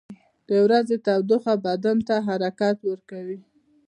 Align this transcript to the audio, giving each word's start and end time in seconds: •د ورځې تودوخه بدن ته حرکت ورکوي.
•د 0.47 0.49
ورځې 0.65 0.95
تودوخه 1.05 1.53
بدن 1.65 1.97
ته 2.07 2.15
حرکت 2.27 2.77
ورکوي. 2.89 3.39